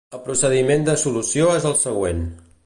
[0.17, 2.25] El procediment de solució és el següent.